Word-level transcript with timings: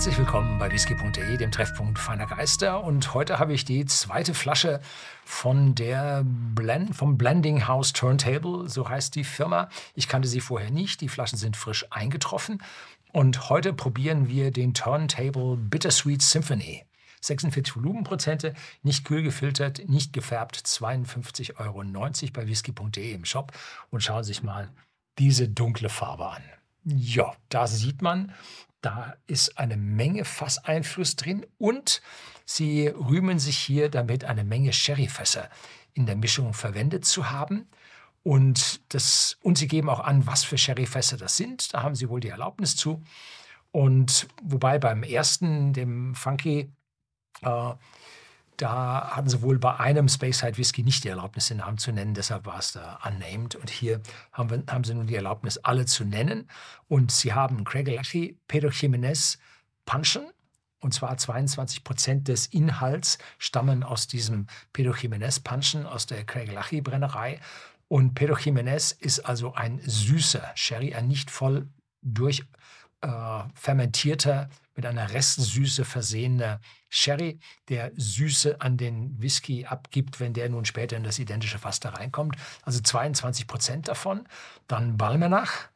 Herzlich 0.00 0.16
willkommen 0.16 0.58
bei 0.58 0.72
whisky.de, 0.72 1.36
dem 1.36 1.50
Treffpunkt 1.50 1.98
feiner 1.98 2.24
Geister. 2.24 2.82
Und 2.82 3.12
heute 3.12 3.38
habe 3.38 3.52
ich 3.52 3.66
die 3.66 3.84
zweite 3.84 4.32
Flasche 4.32 4.80
von 5.26 5.74
der 5.74 6.22
Blend, 6.24 6.96
vom 6.96 7.18
Blending 7.18 7.68
House 7.68 7.92
Turntable, 7.92 8.66
so 8.66 8.88
heißt 8.88 9.14
die 9.14 9.24
Firma. 9.24 9.68
Ich 9.94 10.08
kannte 10.08 10.26
sie 10.26 10.40
vorher 10.40 10.70
nicht. 10.70 11.02
Die 11.02 11.10
Flaschen 11.10 11.36
sind 11.36 11.54
frisch 11.54 11.84
eingetroffen. 11.90 12.62
Und 13.12 13.50
heute 13.50 13.74
probieren 13.74 14.26
wir 14.26 14.50
den 14.50 14.72
Turntable 14.72 15.58
Bittersweet 15.58 16.22
Symphony. 16.22 16.86
46 17.20 17.76
Volumenprozente, 17.76 18.54
nicht 18.82 19.04
kühl 19.04 19.22
gefiltert, 19.22 19.86
nicht 19.86 20.14
gefärbt, 20.14 20.56
52,90 20.56 21.58
Euro 21.60 21.84
bei 22.32 22.46
whisky.de 22.46 23.12
im 23.12 23.26
Shop. 23.26 23.52
Und 23.90 24.02
schauen 24.02 24.24
Sie 24.24 24.28
sich 24.28 24.42
mal 24.42 24.70
diese 25.18 25.46
dunkle 25.46 25.90
Farbe 25.90 26.26
an. 26.26 26.59
Ja, 26.84 27.32
da 27.48 27.66
sieht 27.66 28.02
man, 28.02 28.32
da 28.80 29.14
ist 29.26 29.58
eine 29.58 29.76
Menge 29.76 30.24
Fasseinfluss 30.24 31.16
drin 31.16 31.46
und 31.58 32.00
sie 32.44 32.88
rühmen 32.88 33.38
sich 33.38 33.58
hier 33.58 33.90
damit, 33.90 34.24
eine 34.24 34.44
Menge 34.44 34.72
Sherryfässer 34.72 35.50
in 35.92 36.06
der 36.06 36.16
Mischung 36.16 36.54
verwendet 36.54 37.04
zu 37.04 37.30
haben. 37.30 37.68
Und, 38.22 38.80
das, 38.94 39.38
und 39.42 39.58
sie 39.58 39.68
geben 39.68 39.88
auch 39.88 40.00
an, 40.00 40.26
was 40.26 40.44
für 40.44 40.58
Sherryfässer 40.58 41.16
das 41.16 41.36
sind. 41.36 41.72
Da 41.74 41.82
haben 41.82 41.94
sie 41.94 42.08
wohl 42.08 42.20
die 42.20 42.28
Erlaubnis 42.28 42.76
zu. 42.76 43.02
Und 43.72 44.28
wobei 44.42 44.78
beim 44.78 45.02
ersten, 45.02 45.72
dem 45.72 46.14
Funky, 46.14 46.70
äh, 47.42 47.72
da 48.60 49.12
hatten 49.16 49.28
sie 49.28 49.40
wohl 49.40 49.58
bei 49.58 49.80
einem 49.80 50.08
Speyside 50.08 50.58
Whisky 50.58 50.82
nicht 50.82 51.04
die 51.04 51.08
Erlaubnis, 51.08 51.48
den 51.48 51.58
Namen 51.58 51.78
zu 51.78 51.92
nennen, 51.92 52.12
deshalb 52.12 52.44
war 52.44 52.58
es 52.58 52.72
da 52.72 52.98
unnamed. 53.06 53.54
Und 53.54 53.70
hier 53.70 54.02
haben, 54.32 54.50
wir, 54.50 54.62
haben 54.68 54.84
sie 54.84 54.92
nun 54.92 55.06
die 55.06 55.14
Erlaubnis, 55.14 55.56
alle 55.58 55.86
zu 55.86 56.04
nennen. 56.04 56.46
Und 56.86 57.10
sie 57.10 57.32
haben 57.32 57.64
Craig 57.64 57.88
Lackey, 57.88 58.38
Pedro 58.48 58.68
Jimenez, 58.68 59.38
Punchen. 59.86 60.30
Und 60.80 60.92
zwar 60.92 61.16
22 61.16 61.84
Prozent 61.84 62.28
des 62.28 62.46
Inhalts 62.46 63.18
stammen 63.38 63.82
aus 63.82 64.06
diesem 64.06 64.46
Pedro 64.72 64.94
Jimenez 64.94 65.40
Punchen 65.40 65.86
aus 65.86 66.06
der 66.06 66.24
Craig 66.24 66.52
Lackey 66.52 66.82
Brennerei. 66.82 67.40
Und 67.88 68.14
Pedro 68.14 68.36
Jimenez 68.36 68.92
ist 68.92 69.20
also 69.20 69.54
ein 69.54 69.80
süßer 69.84 70.52
Sherry, 70.54 70.94
ein 70.94 71.08
nicht 71.08 71.30
voll 71.30 71.66
durch 72.02 72.44
äh, 73.00 73.42
fermentierter, 73.54 74.50
mit 74.80 74.86
einer 74.86 75.12
Restsüße 75.12 75.84
versehener 75.84 76.58
Sherry, 76.88 77.38
der 77.68 77.92
Süße 77.96 78.62
an 78.62 78.78
den 78.78 79.20
Whisky 79.20 79.66
abgibt, 79.66 80.20
wenn 80.20 80.32
der 80.32 80.48
nun 80.48 80.64
später 80.64 80.96
in 80.96 81.04
das 81.04 81.18
identische 81.18 81.58
Fass 81.58 81.80
da 81.80 81.90
reinkommt. 81.90 82.36
Also 82.62 82.80
22 82.80 83.46
Prozent 83.46 83.88
davon. 83.88 84.26
Dann 84.68 84.96
Balmenach, 84.96 85.68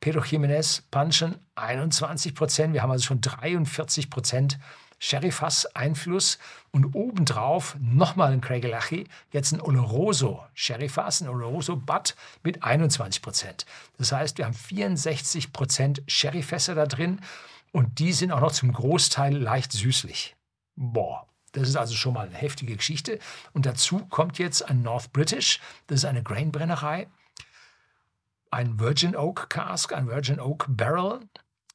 Pedro 0.00 0.20
Jiménez, 0.20 0.82
Punchen 0.90 1.36
21 1.54 2.34
Prozent. 2.34 2.74
Wir 2.74 2.82
haben 2.82 2.90
also 2.90 3.06
schon 3.06 3.22
43 3.22 4.10
Prozent 4.10 4.58
Sherryfass-Einfluss 4.98 6.38
und 6.72 6.94
obendrauf 6.94 7.74
nochmal 7.80 8.32
ein 8.32 8.42
Craigelachie, 8.42 9.08
jetzt 9.30 9.52
ein 9.52 9.62
Oloroso 9.62 10.44
Sherryfass, 10.52 11.22
ein 11.22 11.28
Oloroso 11.30 11.76
Butt 11.76 12.16
mit 12.42 12.62
21 12.62 13.22
Prozent. 13.22 13.64
Das 13.96 14.12
heißt, 14.12 14.36
wir 14.36 14.44
haben 14.44 14.52
64 14.52 15.54
Prozent 15.54 16.02
Sherryfässer 16.06 16.74
da 16.74 16.84
drin 16.84 17.18
und 17.72 17.98
die 17.98 18.12
sind 18.12 18.30
auch 18.30 18.40
noch 18.40 18.52
zum 18.52 18.72
Großteil 18.72 19.36
leicht 19.36 19.72
süßlich. 19.72 20.36
Boah, 20.76 21.26
das 21.52 21.68
ist 21.68 21.76
also 21.76 21.94
schon 21.94 22.14
mal 22.14 22.26
eine 22.26 22.36
heftige 22.36 22.76
Geschichte. 22.76 23.18
Und 23.52 23.66
dazu 23.66 24.06
kommt 24.06 24.38
jetzt 24.38 24.68
ein 24.68 24.82
North 24.82 25.12
British, 25.12 25.60
das 25.86 26.00
ist 26.00 26.04
eine 26.04 26.22
Grainbrennerei, 26.22 27.08
ein 28.50 28.78
Virgin 28.78 29.16
Oak 29.16 29.48
Cask, 29.48 29.92
ein 29.92 30.06
Virgin 30.06 30.38
Oak 30.38 30.66
Barrel, 30.68 31.20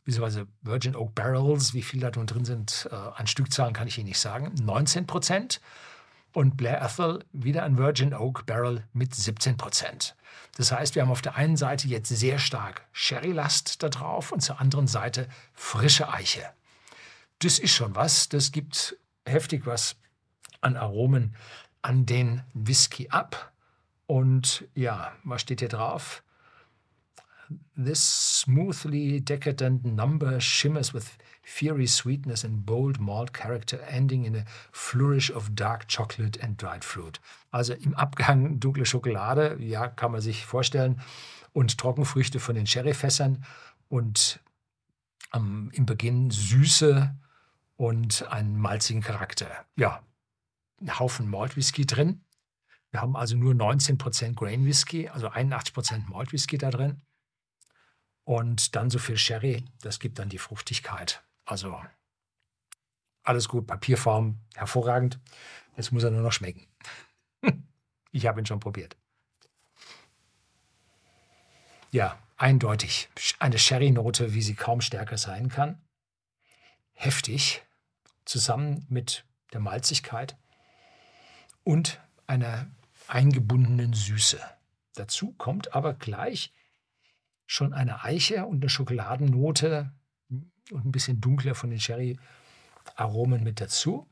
beziehungsweise 0.04 0.48
Virgin 0.62 0.96
Oak 0.96 1.16
Barrels, 1.16 1.74
wie 1.74 1.82
viel 1.82 2.00
da 2.00 2.12
drin 2.12 2.46
sind, 2.46 2.88
äh, 2.92 2.96
an 2.96 3.28
Stückzahlen 3.28 3.74
kann 3.74 3.88
ich 3.88 3.98
Ihnen 3.98 4.08
nicht 4.08 4.20
sagen, 4.20 4.54
19 4.62 5.08
Prozent. 5.08 5.60
Und 6.38 6.56
Blair 6.56 6.84
Ethel 6.84 7.26
wieder 7.32 7.64
ein 7.64 7.80
Virgin 7.80 8.14
Oak 8.14 8.46
Barrel 8.46 8.84
mit 8.94 9.16
17 9.16 9.58
Prozent. 9.58 10.16
Das 10.56 10.72
heißt, 10.72 10.94
wir 10.94 11.02
haben 11.02 11.10
auf 11.10 11.24
der 11.24 11.34
einen 11.34 11.58
Seite 11.58 11.88
jetzt 11.88 12.10
sehr 12.10 12.38
stark 12.38 12.86
Sherry-Last 12.92 13.82
da 13.82 13.90
drauf 13.90 14.32
und 14.32 14.42
zur 14.42 14.62
anderen 14.62 14.86
Seite 14.86 15.28
frische 15.56 16.14
Eiche. 16.14 16.48
Das 17.40 17.58
ist 17.58 17.74
schon 17.74 17.96
was, 17.96 18.30
das 18.30 18.52
gibt 18.52 18.98
heftig 19.26 19.66
was 19.66 19.96
an 20.62 20.78
Aromen 20.78 21.36
an 21.82 22.06
den 22.06 22.44
Whisky 22.54 23.10
ab. 23.10 23.52
Und 24.06 24.68
ja, 24.76 25.14
was 25.24 25.42
steht 25.42 25.62
hier 25.62 25.70
drauf? 25.70 26.22
This 27.76 28.00
smoothly 28.00 29.22
decadent 29.22 29.86
number 29.86 30.42
shimmers 30.42 30.94
with 30.94 31.18
fiery 31.44 31.88
sweetness 31.88 32.44
and 32.44 32.66
bold 32.66 33.00
malt 33.00 33.32
character, 33.32 33.80
ending 33.90 34.26
in 34.26 34.36
a 34.36 34.46
flourish 34.72 35.32
of 35.32 35.56
dark 35.56 35.88
chocolate 35.88 36.38
and 36.44 36.58
dried 36.58 36.84
fruit. 36.84 37.20
Also 37.52 37.74
im 37.74 37.94
Abgang 37.96 38.60
dunkle 38.60 38.86
Schokolade, 38.86 39.58
ja, 39.60 39.88
kann 39.88 40.12
man 40.12 40.22
sich 40.22 40.46
vorstellen, 40.46 41.00
und 41.54 41.78
Trockenfrüchte 41.78 42.40
von 42.40 42.56
den 42.56 42.68
Sherryfässern 42.68 43.44
und 43.88 44.40
ähm, 45.34 45.72
im 45.74 45.86
Beginn 45.86 46.30
Süße 46.30 47.16
und 47.78 48.28
einen 48.32 48.58
malzigen 48.58 49.02
Charakter. 49.02 49.66
Ja, 49.76 50.02
ein 50.82 51.00
Haufen 51.00 51.30
Malt 51.30 51.56
Whisky 51.56 51.86
drin. 51.86 52.22
Wir 52.92 53.02
haben 53.02 53.16
also 53.16 53.36
nur 53.36 53.54
19% 53.54 54.36
Grain 54.36 54.66
Whisky, 54.66 55.08
also 55.10 55.30
81% 55.30 56.10
Malt 56.10 56.32
Whisky 56.32 56.58
da 56.58 56.70
drin. 56.70 57.02
Und 58.28 58.76
dann 58.76 58.90
so 58.90 59.00
viel 59.00 59.18
Sherry, 59.18 59.64
das 59.80 60.02
gibt 60.02 60.20
dann 60.20 60.28
die 60.28 60.38
Fruchtigkeit. 60.38 61.24
Also 61.46 61.82
alles 63.24 63.48
gut, 63.48 63.68
Papierform, 63.68 64.38
hervorragend. 64.54 65.18
Jetzt 65.78 65.94
muss 65.94 66.04
er 66.04 66.12
nur 66.12 66.24
noch 66.24 66.34
schmecken. 66.34 66.68
ich 68.12 68.28
habe 68.28 68.42
ihn 68.42 68.46
schon 68.46 68.60
probiert. 68.60 68.98
Ja, 71.92 72.22
eindeutig. 72.36 73.08
Eine 73.40 73.58
Sherry-Note, 73.58 74.34
wie 74.34 74.42
sie 74.42 74.56
kaum 74.56 74.82
stärker 74.82 75.18
sein 75.18 75.48
kann. 75.48 75.82
Heftig, 76.92 77.64
zusammen 78.26 78.86
mit 78.90 79.24
der 79.54 79.62
Malzigkeit 79.62 80.36
und 81.64 82.02
einer 82.26 82.70
eingebundenen 83.08 83.94
Süße. 83.94 84.42
Dazu 84.96 85.32
kommt 85.38 85.74
aber 85.74 85.94
gleich 85.94 86.52
schon 87.48 87.74
eine 87.74 88.04
Eiche 88.04 88.46
und 88.46 88.62
eine 88.62 88.70
Schokoladennote 88.70 89.92
und 90.30 90.86
ein 90.86 90.92
bisschen 90.92 91.20
dunkler 91.22 91.56
von 91.56 91.70
den 91.70 91.80
Sherry-Aromen 91.80 93.44
mit 93.44 93.62
dazu. 93.62 94.08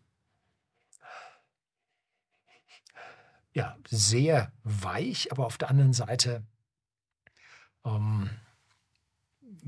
Ja, 3.54 3.78
sehr 3.88 4.52
weich, 4.64 5.32
aber 5.32 5.46
auf 5.46 5.58
der 5.58 5.70
anderen 5.70 5.94
Seite 5.94 6.44
ähm, 7.86 8.30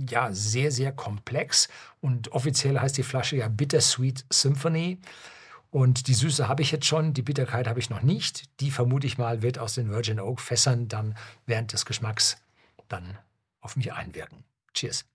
ja, 0.10 0.32
sehr, 0.32 0.72
sehr 0.72 0.92
komplex. 0.92 1.68
Und 2.02 2.32
offiziell 2.32 2.80
heißt 2.80 2.98
die 2.98 3.04
Flasche 3.04 3.38
ja 3.38 3.48
Bittersweet 3.48 4.26
Symphony. 4.32 5.00
Und 5.70 6.08
die 6.08 6.14
Süße 6.14 6.48
habe 6.48 6.62
ich 6.62 6.72
jetzt 6.72 6.86
schon, 6.86 7.14
die 7.14 7.22
Bitterkeit 7.22 7.68
habe 7.68 7.80
ich 7.80 7.90
noch 7.90 8.02
nicht. 8.02 8.60
Die 8.62 8.72
vermute 8.72 9.08
ich 9.08 9.18
mal 9.18 9.42
wird 9.42 9.60
aus 9.60 9.76
den 9.76 9.90
Virgin 9.90 10.20
Oak 10.20 10.40
Fässern 10.40 10.88
dann 10.88 11.16
während 11.46 11.74
des 11.74 11.86
Geschmacks 11.86 12.38
dann 12.88 13.18
auf 13.62 13.76
mich 13.76 13.94
einwirken. 13.94 14.44
Cheers. 14.74 15.06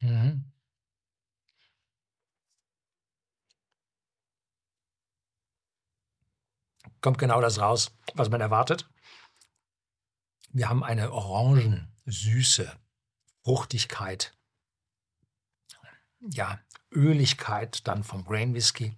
Mhm. 0.00 0.44
Kommt 7.00 7.18
genau 7.18 7.40
das 7.40 7.60
raus, 7.60 7.92
was 8.14 8.28
man 8.28 8.40
erwartet. 8.40 8.88
Wir 10.50 10.68
haben 10.68 10.82
eine 10.82 11.12
Orangensüße, 11.12 12.76
Fruchtigkeit, 13.44 14.36
ja, 16.20 16.60
Öligkeit 16.90 17.86
dann 17.86 18.02
vom 18.02 18.24
Grain 18.24 18.54
Whisky 18.54 18.96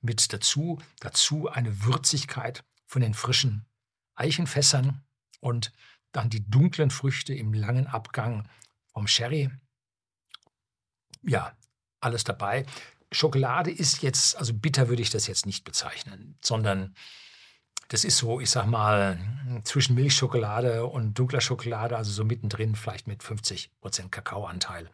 mit 0.00 0.32
dazu, 0.32 0.80
dazu 1.00 1.48
eine 1.48 1.84
Würzigkeit 1.84 2.64
von 2.86 3.02
den 3.02 3.14
frischen 3.14 3.66
Eichenfässern 4.14 5.04
und 5.40 5.72
dann 6.12 6.30
die 6.30 6.48
dunklen 6.48 6.90
Früchte 6.90 7.34
im 7.34 7.52
langen 7.52 7.86
Abgang 7.86 8.48
vom 8.92 9.06
Sherry. 9.06 9.50
Ja, 11.22 11.56
alles 12.00 12.24
dabei. 12.24 12.64
Schokolade 13.12 13.70
ist 13.70 14.02
jetzt, 14.02 14.36
also 14.36 14.54
bitter 14.54 14.88
würde 14.88 15.02
ich 15.02 15.10
das 15.10 15.26
jetzt 15.26 15.46
nicht 15.46 15.64
bezeichnen, 15.64 16.36
sondern 16.42 16.94
das 17.88 18.04
ist 18.04 18.18
so, 18.18 18.38
ich 18.40 18.50
sag 18.50 18.66
mal, 18.66 19.18
zwischen 19.64 19.94
Milchschokolade 19.94 20.84
und 20.84 21.18
dunkler 21.18 21.40
Schokolade, 21.40 21.96
also 21.96 22.12
so 22.12 22.24
mittendrin, 22.24 22.76
vielleicht 22.76 23.06
mit 23.06 23.22
50% 23.22 24.10
Kakaoanteil. 24.10 24.90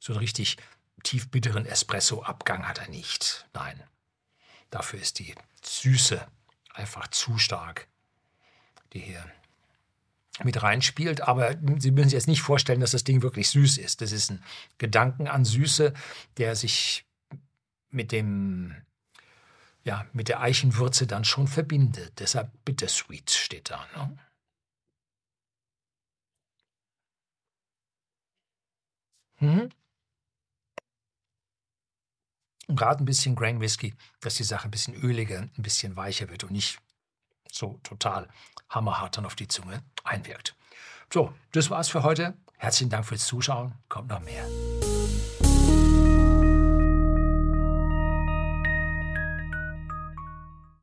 So 0.00 0.12
einen 0.12 0.20
richtig 0.20 0.56
tief 1.04 1.30
bitteren 1.30 1.66
Espresso-Abgang 1.66 2.66
hat 2.66 2.78
er 2.78 2.88
nicht. 2.88 3.46
Nein. 3.54 3.82
Dafür 4.70 5.00
ist 5.00 5.18
die 5.18 5.34
Süße 5.62 6.26
einfach 6.74 7.08
zu 7.08 7.38
stark, 7.38 7.88
die 8.92 9.00
hier 9.00 9.24
mit 10.42 10.62
reinspielt. 10.62 11.22
Aber 11.22 11.56
Sie 11.78 11.90
müssen 11.90 12.10
sich 12.10 12.16
jetzt 12.16 12.28
nicht 12.28 12.42
vorstellen, 12.42 12.80
dass 12.80 12.92
das 12.92 13.04
Ding 13.04 13.22
wirklich 13.22 13.50
süß 13.50 13.78
ist. 13.78 14.00
Das 14.00 14.12
ist 14.12 14.30
ein 14.30 14.42
Gedanken 14.78 15.28
an 15.28 15.44
Süße, 15.44 15.92
der 16.36 16.56
sich 16.56 17.04
mit 17.90 18.12
dem 18.12 18.76
ja, 19.82 20.06
mit 20.12 20.28
der 20.28 20.40
Eichenwürze 20.40 21.06
dann 21.06 21.24
schon 21.24 21.48
verbindet. 21.48 22.18
Deshalb 22.18 22.50
Bittersweet 22.64 23.30
steht 23.30 23.70
da. 23.70 23.86
Ne? 23.96 24.18
Mhm. 29.40 29.70
Und 32.70 32.76
gerade 32.76 33.02
ein 33.02 33.04
bisschen 33.04 33.34
Grain 33.34 33.60
Whisky, 33.60 33.94
dass 34.20 34.36
die 34.36 34.44
Sache 34.44 34.68
ein 34.68 34.70
bisschen 34.70 34.94
öliger, 34.94 35.40
ein 35.40 35.50
bisschen 35.56 35.96
weicher 35.96 36.28
wird 36.30 36.44
und 36.44 36.52
nicht 36.52 36.78
so 37.50 37.80
total 37.82 38.28
hammerhart 38.68 39.16
dann 39.16 39.26
auf 39.26 39.34
die 39.34 39.48
Zunge 39.48 39.82
einwirkt. 40.04 40.54
So, 41.12 41.34
das 41.50 41.68
war's 41.68 41.88
für 41.88 42.04
heute. 42.04 42.34
Herzlichen 42.58 42.90
Dank 42.90 43.06
fürs 43.06 43.26
Zuschauen. 43.26 43.72
Kommt 43.88 44.08
noch 44.08 44.20
mehr. 44.20 44.46